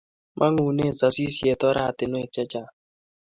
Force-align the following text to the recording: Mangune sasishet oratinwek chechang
Mangune 0.39 0.85
sasishet 0.99 1.61
oratinwek 1.69 2.29
chechang 2.33 2.71